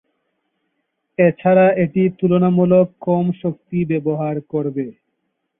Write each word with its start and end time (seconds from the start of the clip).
এছাড়া 1.19 1.65
এটি 1.83 2.03
তুলনামূলক 2.19 2.87
কম 3.05 3.25
শক্তি 3.41 3.77
ব্যবহার 3.91 4.35
করবে। 4.51 4.85